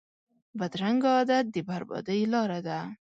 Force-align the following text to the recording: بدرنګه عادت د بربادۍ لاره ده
بدرنګه 0.59 1.09
عادت 1.17 1.45
د 1.53 1.55
بربادۍ 1.67 2.21
لاره 2.33 2.59
ده 2.67 2.79